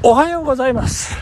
[0.00, 1.16] おはようございます。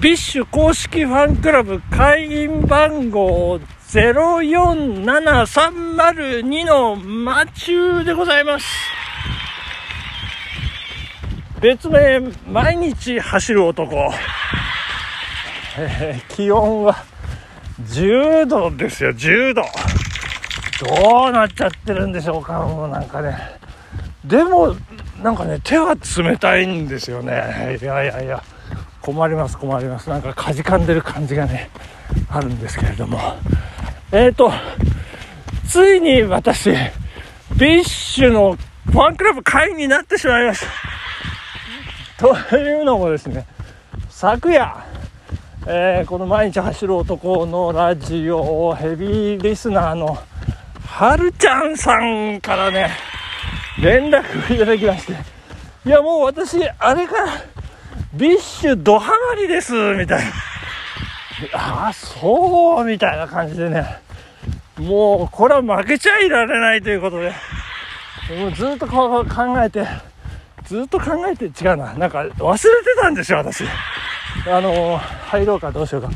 [0.00, 3.58] BiSH 公式ファンクラブ会員番号
[3.88, 8.66] 047302のマチューでございます。
[11.60, 14.12] 別名、毎日走る男。
[15.76, 16.94] えー気温は
[17.82, 19.64] 10度ですよ、10度。
[21.00, 23.36] どうなっちゃってるんでしょうか、もうなんかね。
[24.24, 24.76] でも、
[25.22, 27.78] なんかね、手は冷たいんですよね。
[27.80, 28.42] いやいやいや、
[29.00, 30.10] 困ります、困ります。
[30.10, 31.70] なんかかじかんでる感じがね、
[32.28, 33.18] あるんですけれども。
[34.10, 34.52] えーと、
[35.68, 36.70] ついに私、
[37.56, 40.66] BiSH のファンクラブ会員になってしまいまし
[42.18, 42.32] た。
[42.48, 43.46] というのもですね、
[44.10, 44.84] 昨夜、
[45.66, 50.18] えーこの毎日走る男のラジオヘビーリスナーの
[50.84, 52.90] はるちゃんさんからね、
[53.82, 55.12] 連絡をいただきまして、
[55.84, 57.26] いやもう私、あれから、
[58.14, 60.30] ビッシュドハマりです、みたいな。
[61.52, 63.98] ああ、そう、みたいな感じでね、
[64.78, 67.32] もうこれは負けちゃいられないということで、
[68.38, 69.84] もうずっとこう考えて、
[70.64, 71.92] ずっと考えて違うな。
[71.94, 72.68] なんか忘れて
[73.00, 73.64] たんですよ、私。
[74.48, 76.10] あの、入ろうかどうしようか。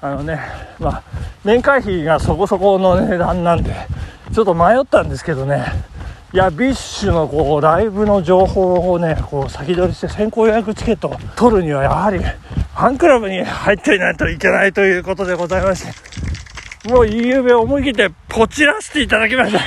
[0.00, 0.40] あのね、
[0.80, 1.02] まあ、
[1.44, 3.72] 年会費がそこそこの値段なんで、
[4.34, 5.91] ちょっと迷ったんですけどね。
[6.34, 19.60] いや、 BiSH のこう、ライブの情報をね、こう、先取りして先行予約チケットを取るには、やはり、ファンクラブに入っていないといけないということでございまして、もう、夕べ思い切ってポチらせていただきました。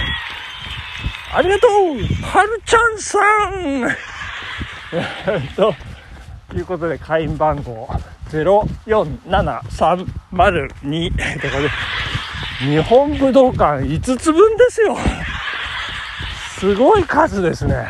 [1.35, 1.71] ありがとう
[2.25, 3.19] はるちゃんさ
[3.59, 3.83] ん
[5.55, 5.75] と、
[6.49, 7.87] ということで、会員番号
[8.31, 10.01] 047302
[10.81, 11.69] ということで、
[12.59, 14.97] 日本武道館5つ分ですよ。
[16.59, 17.85] すごい数ですね。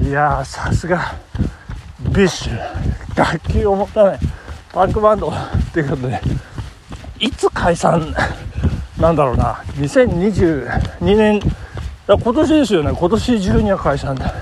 [0.00, 1.14] いやー、さすが、
[2.00, 2.58] BiSH、
[3.16, 4.18] 楽器を持たない。
[4.72, 5.32] パンクバンド。
[5.72, 6.20] ということで、
[7.18, 8.14] いつ解散？
[8.98, 11.40] なんだろうな、2022年、
[12.06, 14.32] 今年ですよね、今年中には解散だ。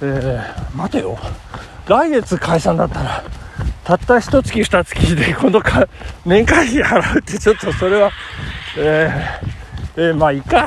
[0.00, 1.16] えー、待てよ。
[1.86, 3.24] 来月解散だったら、
[3.84, 5.86] たった一月二月でこのか
[6.26, 8.10] 年会費払うってちょっとそれは、
[8.76, 10.66] えー、えーまあいいか。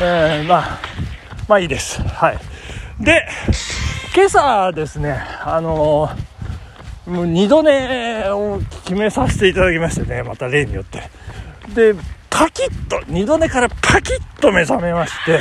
[0.00, 0.78] えー、まあ、
[1.48, 2.02] まあいいです。
[2.02, 2.38] はい。
[3.02, 3.26] で、
[4.14, 6.36] 今朝ですね、あのー
[7.06, 11.08] もう二度寝を決めさせていただきましてね、また例によって。
[11.72, 11.94] で、
[12.28, 15.40] パキッと、二度寝からパキッと目覚めまして、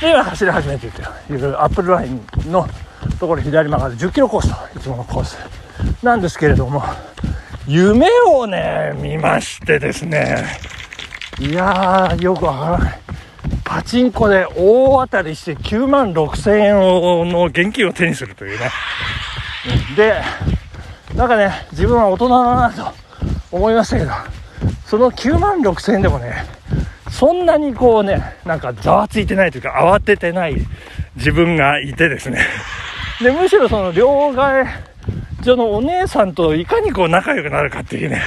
[0.00, 0.96] で、今走り始めている
[1.28, 2.66] というアップルラインの
[3.20, 5.36] ところ左曲がる10キロコースといつものコース
[6.02, 6.82] なんですけれども、
[7.66, 10.46] 夢をね、見ましてですね、
[11.38, 13.00] いやー、よくわからない。
[13.68, 18.70] パチンコで大当たりして9万6千円の現金を手にするというね。
[19.94, 20.22] で、
[21.14, 22.94] なんかね、自分は大人だなと
[23.52, 24.10] 思いましたけど、
[24.86, 26.46] その9万6千円でもね、
[27.10, 30.56] そんなにこうね、なんかざわついてないというか、慌ててない
[31.16, 32.46] 自分がいてですね。
[33.22, 34.66] で、むしろその両替
[35.44, 38.22] 所のお姉さんといかにこう仲良くなるかっていうね、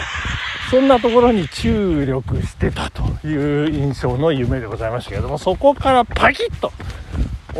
[0.71, 6.71] そんなところに注力してたという印象の夢でございましたけれども、そこからパキッと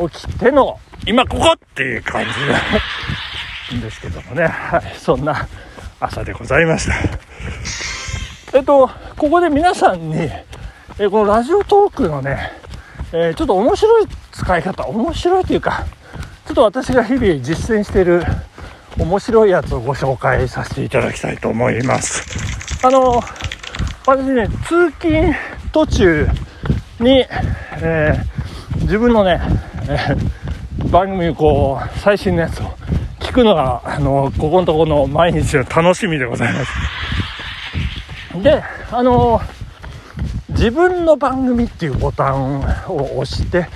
[0.10, 5.46] 起きての、今ここっていう感じなんですけどもね、 はい、そんな
[6.00, 8.58] 朝でございました。
[8.58, 10.30] えっと、ここで皆さんに、
[10.98, 12.54] えこのラジオトークのね、
[13.12, 15.84] えーちょっと面白い使い方、面白いというか、
[16.48, 18.24] ちょっと私が日々実践している
[18.98, 22.51] 面白いやつをご紹介させていただきたいと思います。
[22.84, 23.22] あの、
[24.06, 25.34] 私ね、通勤
[25.72, 26.28] 途中
[27.00, 27.26] に、
[27.82, 28.32] えー
[28.82, 29.40] 自分のね、
[29.88, 32.64] えー番組こう、最新のやつを
[33.20, 36.72] 聞くのが、あの、ここのところの毎日の楽しみでございます。
[38.42, 39.40] で、あの
[40.50, 43.68] 自分の番組っていうボタンを押して、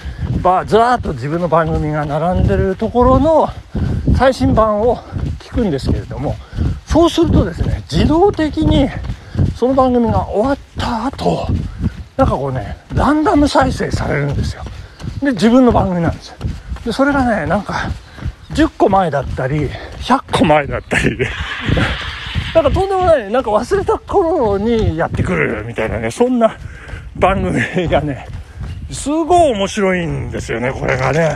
[0.41, 3.49] ばずらーっと自分の番組が並んでるところの
[4.17, 4.97] 最新版を
[5.39, 6.35] 聞くんですけれども、
[6.95, 8.87] そうするとですね、自動的に
[9.57, 11.45] その番組が終わった後、
[12.15, 14.63] なんかこうね、ランダム再生されるんですよ。
[15.21, 16.37] で、自分の番組なんですよ。
[16.85, 17.89] で、それがね、なんか、
[18.51, 19.69] 10個前だったり、
[19.99, 21.27] 100個前だったりで、
[22.55, 26.55] なんかとんでもない、なんか忘れた頃にやってくるみたいなね、そんな
[27.17, 28.25] 番組がね、
[28.89, 31.35] すごい面白いんですよね、これがね。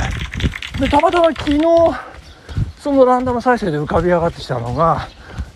[0.80, 1.60] で、たまたま昨日、
[2.80, 5.10] そのランダム再生で浮かび上がってきたのが、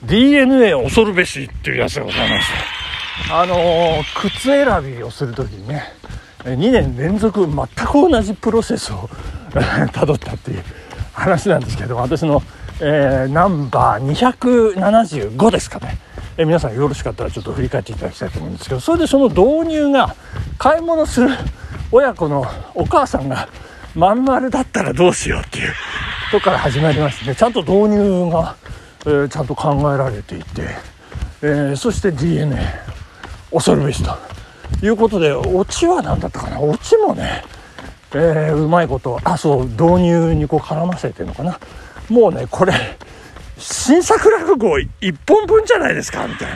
[0.06, 2.48] DNA 恐るべしっていうやつでございまし
[3.28, 3.42] た。
[3.42, 4.66] あのー靴選
[4.98, 5.84] びをするときにね、
[6.44, 9.10] 2年連続全く同じプロセスを
[9.54, 10.64] 辿ったっていう、
[11.14, 12.42] 話なんですけど私の、
[12.82, 14.34] えー、ナンバー
[14.76, 15.98] 275ですかね、
[16.38, 20.16] え、皆さんよろしかったらちょっと振り返っていただきたいと思うんですけどそれでその導入が
[20.58, 21.30] 買い物する
[21.92, 23.48] 親子のお母さんが
[23.96, 25.74] まん丸だったらどうしようっていう
[26.32, 28.56] とこから始まりましてねちゃんと導入が、
[29.06, 30.70] えー、ちゃんと考えられていて、
[31.42, 32.58] えー、そして DNA
[33.52, 34.16] 恐るべしと
[34.86, 36.60] いうことでオチは何だったかな？
[36.60, 37.44] オチもね、
[38.14, 41.60] えー、うまいことあそう導入にこう絡ませてるのかな？
[42.10, 42.74] もうねこれ
[43.58, 44.90] 新作落語1
[45.28, 46.28] 本分じゃないですか？
[46.28, 46.52] みたい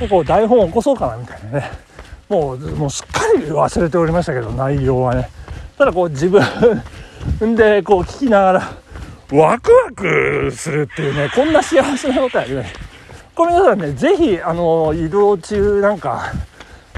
[0.00, 0.08] な。
[0.08, 1.16] こう台本起こそうかな？
[1.16, 1.70] みたいなね。
[2.28, 5.28] もうもうすっかり忘れておりましたけど内容はね。
[5.76, 6.42] ただこう自分
[7.56, 8.72] でこう聞きながら
[9.32, 12.72] ワクワクするっていうねこんな幸せなことはありません。
[13.34, 16.32] これ皆さんね是非あの移動中なんか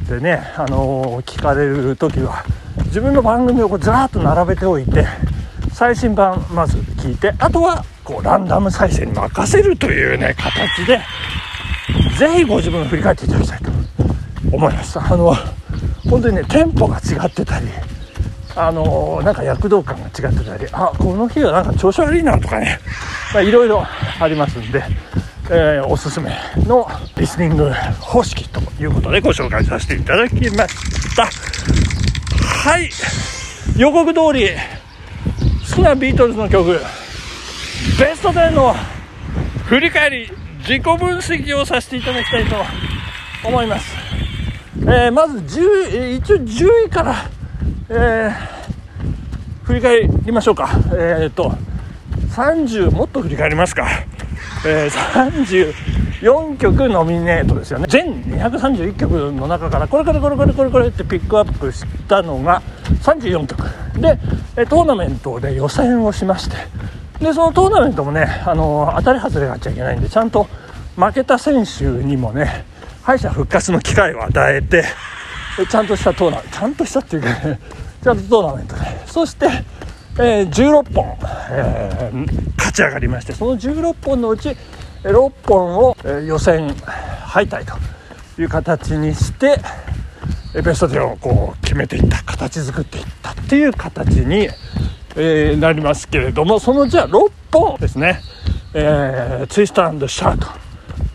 [0.08, 2.42] でねあの聞かれる時は
[2.86, 5.06] 自分の番組をこうずらっと並べておいて
[5.72, 11.00] 最新版まず聞いてあとはこうランダム再生に任せるというね形で
[12.18, 13.70] 是非ご自分を振り返っていただきたいと
[14.52, 15.34] 思いましたあの
[16.08, 17.66] 本当にねテンポが違ってたり
[18.54, 22.78] あのなんか躍動感が違ってたりあこの日はなんか調子悪いなとかね。
[23.32, 23.82] まあいろいろ
[24.20, 24.82] ありますんで、
[25.50, 26.30] えー、おすすめ
[26.66, 27.70] のリスニング
[28.00, 31.24] 方式ということでご紹介させていただきました。
[31.24, 32.90] はい。
[33.76, 34.50] 予告通り
[35.70, 36.72] 好きなビートルズの曲
[37.98, 38.74] ベスト10の
[39.64, 42.56] 振り返り自己分析をさせていただきたいと
[43.48, 43.96] 思います、
[44.80, 47.14] えー、まず10一応10位から
[47.94, 50.70] えー、振り返りましょうか。
[50.94, 51.52] えー、っと、
[52.30, 53.86] 30、もっと振り返りますか。
[54.64, 55.72] えー、
[56.22, 57.84] 34曲ノミネートですよね。
[57.90, 62.62] 全231曲の中から、これこれこれこれこれこれってピックアップしたのが
[63.02, 63.62] 34曲。
[64.00, 64.16] で、
[64.66, 66.56] トーナメントで予選をしまして、
[67.22, 70.48] で、そのトーナメントもね、あの当たり外れがあっちゃいけないんで、ちゃんと
[70.96, 72.64] 負けた選手にもね、
[73.02, 74.84] 敗者復活の機会を与えて、
[75.70, 77.60] ちゃんとしたトーナメント、ちゃんとしたっていうかね、
[78.02, 79.46] ちゃんとトーナメントで、そして、
[80.18, 81.16] えー、16本、
[81.50, 84.56] えー、勝ち上がりまして、その16本のうち
[85.04, 89.58] 6本を、えー、予選敗退という形にして、
[90.60, 94.48] ベスト10をこう決めていった形作っていったっていう形に、
[95.16, 98.20] えー、なりますけれどもそのじゃあ6本ですね、
[98.74, 100.46] えー、 Twist and Shout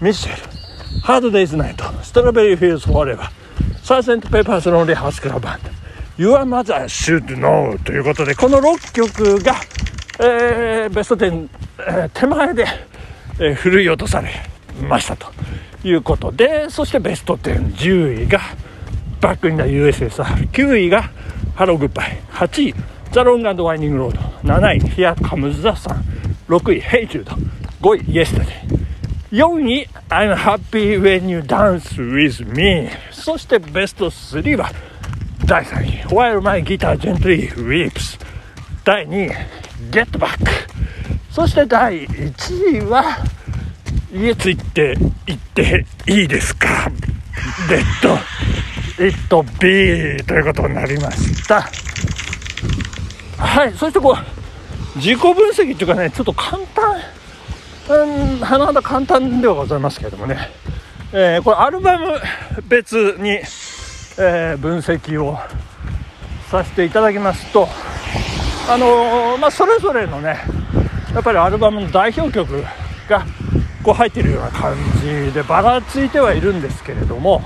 [0.02, 4.30] Michelle Hard Day's Night Strawberry Fields Forever Sgt.
[4.30, 5.77] Pepper's Lonely Hearts Club Band
[6.18, 9.56] Your Mother Should Know ということで、この6曲が、
[10.20, 11.50] えー、ベスト10、
[11.80, 12.66] えー、手前で、
[13.40, 14.32] えー、振い落とされ
[14.90, 15.28] ましたと
[15.84, 18.40] いうことで、そしてベスト10、10位が
[19.22, 21.12] バックインダ USSR、9位が
[21.54, 22.76] Hello Goodbye、8位
[23.12, 26.02] The Long and Winding Road、7位 Here Comes the Sun、
[26.48, 27.26] 6位 Hey Jude、
[27.80, 28.88] 5位 Yesterday、
[29.32, 34.72] 4位 I'm Happy When You Dance With Me そしてベスト3は
[35.48, 38.20] 第3位 While My Guitar Gently Weeps
[38.84, 39.36] 第2位
[39.92, 40.38] Get Back
[41.32, 43.04] そして第1位は
[44.14, 44.96] 家ついて
[45.26, 46.90] 行っていいですか？
[47.70, 48.18] デッド
[49.04, 49.16] It
[49.60, 51.62] Be ということになりました。
[53.38, 56.96] はいそしてこう自己分析っていうかねちょっと簡単
[57.90, 58.06] う
[58.38, 60.38] ん甚だ簡単ではございますけれどもね、
[61.14, 62.20] えー、これアルバム
[62.68, 63.40] 別に
[64.20, 65.38] えー、分析を
[66.50, 67.68] させていただきますと、
[68.70, 70.38] あのー、まあ、それぞれのね
[71.14, 72.64] やっぱりアルバムの代表曲
[73.08, 73.26] が
[73.84, 77.42] こう入っているような感じでばらついてはいるんですけれども、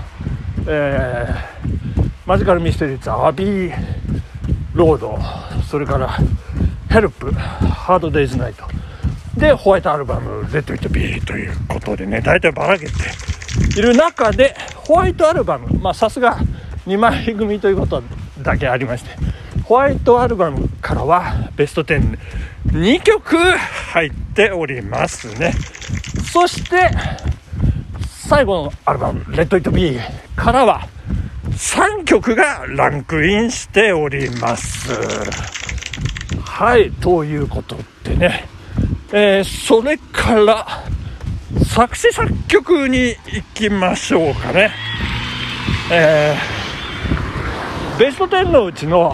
[0.67, 3.75] えー、マジカルミステリーズアビー
[4.73, 5.19] ロード
[5.69, 6.17] それから
[6.89, 8.65] ヘルプハードデイズナイト。
[9.37, 12.91] でホワイトアルバム「レッド・イット・ビー」ということでね大体ばらけて
[13.77, 16.37] いる中でホワイトアルバムまさすが
[16.91, 18.03] 2枚組ということ
[18.41, 19.12] だけありまして
[19.63, 25.53] ホワイトアルバムからはベスト102曲入っておりますね。
[26.33, 26.89] そして
[28.27, 30.00] 最後のアルバム「レッド・イット・ビー」
[30.36, 30.89] からは
[31.51, 34.91] 3曲がランクインしております。
[36.43, 38.45] はいということでね、
[39.13, 40.83] えー、それから
[41.63, 44.71] 作詞作曲に行きましょうかね。
[45.89, 46.60] えー
[48.01, 49.13] ベスト10のうちの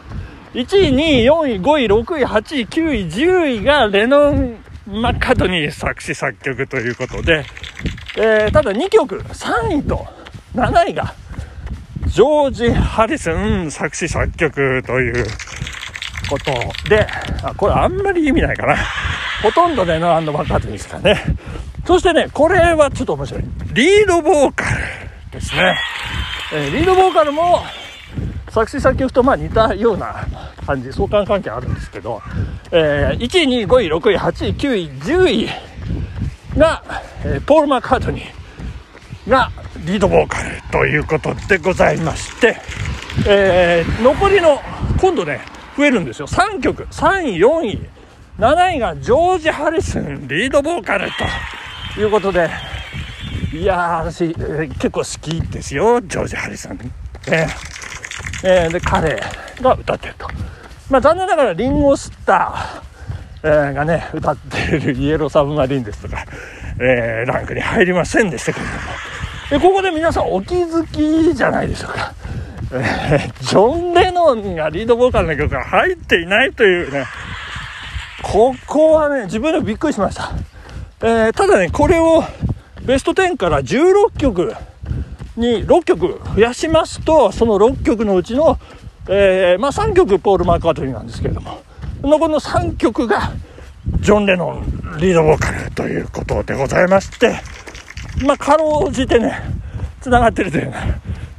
[0.56, 7.44] 1位、2位、4位、5位、6位、8位、9位、10位がレノン・マッカートニー作詞作曲ということで、
[8.16, 10.06] えー、ただ2曲、3位と
[10.54, 11.12] 7位が
[12.06, 15.26] ジョージ・ハリスン作詞作曲という
[16.30, 17.06] ことで、
[17.42, 18.76] あ、これあんまり意味ないかな。
[19.42, 21.22] ほとんどレノンマッカートニーですかね。
[21.86, 23.44] そしてね、これはちょっと面白い。
[23.74, 24.80] リードボーカル
[25.32, 25.76] ですね。
[26.54, 27.60] えー、リードボーカルも、
[28.52, 30.26] 作詞作曲とまあ似たような
[30.66, 32.20] 感じ、相関関係あるんですけど、
[32.70, 35.48] えー、1位、2位、5位、6位、8位、9位、10位
[36.58, 36.82] が、
[37.24, 39.50] えー、ポール・マッカートニーが
[39.86, 42.58] リードボーカルということでございまして、
[43.26, 44.60] えー、残りの、
[45.00, 45.40] 今度ね、
[45.78, 46.26] 増えるんですよ。
[46.26, 47.88] 3曲、3位、4位、
[48.38, 51.08] 7位がジョージ・ハリスン、リードボーカル
[51.94, 52.50] ということで、
[53.50, 56.78] いやー、私、えー、結構好きですよ、ジョージ・ハリスン。
[57.28, 57.71] えー
[58.42, 59.20] えー、で彼
[59.60, 60.26] が歌ってると、
[60.90, 66.24] まあ、残念ながらリンゴスター、えー、がね歌っているイエローサブマリンですとか、
[66.80, 68.78] えー、ランクに入りませんでしたけれども。
[69.50, 72.14] でここで皆さんお気づきじゃないでしょうか、
[72.72, 77.04] えー、ジョン・レノンがリードボーカルの曲が入っていないというね。
[78.22, 80.32] ここはね自分でもびっくりしました、
[81.00, 82.22] えー、ただねこれを
[82.82, 84.54] ベスト10から16曲
[85.36, 88.58] に6曲増やしますとその6曲のうちの、
[89.08, 91.62] えー、まあ、3曲ポール・マーカートニーなんですけれども
[92.02, 93.32] 残りの3曲が
[94.00, 97.40] ジョン・レノンリードボーカルということでございまして
[98.24, 99.32] まあかろうじてね
[100.00, 100.72] つながってるというの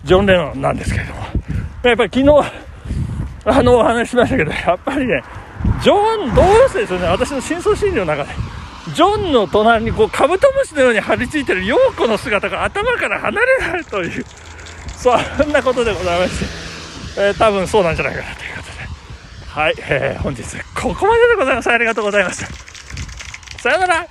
[0.04, 1.20] ジョン・レノンなんですけれども
[1.84, 2.30] やっぱり昨日
[3.46, 5.22] あのお話ししましたけどやっぱりね
[5.82, 7.08] ジョンどうしてですよね。
[7.08, 8.30] 私の深層心理の中で。
[8.92, 14.25] ジョンの隣にこうカブトムシのように張り付いてるヨーコの姿が頭から離れないという
[14.96, 16.40] そんなことでございまし
[17.16, 18.74] て、えー、多分そうなんじゃないかなということで。
[19.48, 20.44] はい、えー、本日
[20.75, 21.70] ここまででございます。
[21.70, 23.60] ありがとうございました。
[23.60, 24.08] さよなら。